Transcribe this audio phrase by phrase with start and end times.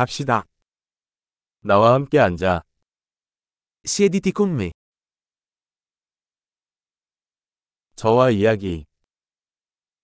[0.00, 0.46] 갑시다.
[1.60, 2.62] 나와 함께 앉아.
[3.84, 4.70] Siediti con me.
[7.96, 8.86] 저와 이야기.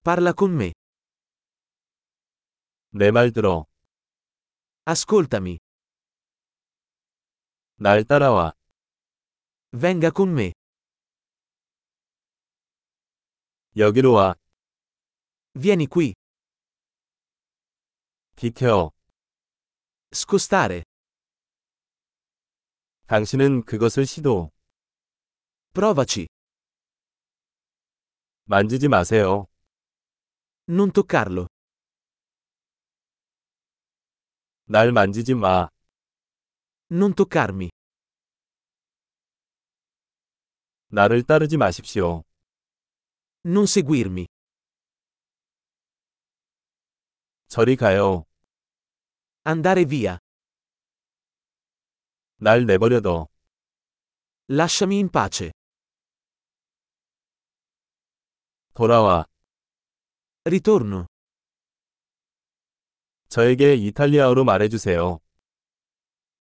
[0.05, 0.73] Parla con me.
[2.91, 3.65] 내 말 들어.
[4.85, 5.57] Ascoltami.
[7.77, 8.53] 날 따라와.
[9.73, 10.53] Venga con me.
[13.79, 14.35] 여기로 와.
[15.55, 16.13] Vieni qui.
[18.37, 18.96] 비켜.
[20.13, 20.83] Scostare.
[23.07, 24.51] 당신은 그것을 시도.
[25.73, 26.27] Provaci.
[28.45, 29.47] 만지지 마세요.
[30.69, 31.47] Non toccarlo.
[34.65, 35.69] 날 만지지 마.
[36.91, 37.71] Non toccarmi.
[40.89, 42.23] 나를 따르지 마십시오.
[43.45, 44.27] Non seguirmi.
[47.49, 48.25] 저리 가요.
[49.46, 50.18] Andare via.
[52.38, 53.28] 날 내버려둬.
[54.50, 55.52] Lasciami in pace.
[58.74, 59.26] 돌아와.
[60.46, 61.06] Ritorno.
[63.30, 65.20] 저에게 이탈리아어로 말해주세요.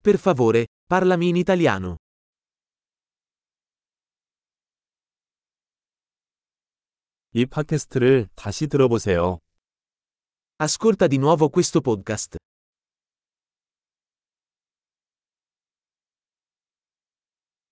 [0.03, 1.97] Per favore, parlami in italiano.
[7.33, 9.39] 이 팟캐스트를 다시 들어보세요.
[10.57, 12.37] Ascolta di nuovo questo podcast.